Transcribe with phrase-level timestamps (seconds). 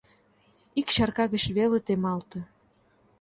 [0.79, 2.39] Ик чарка гыч вел темалте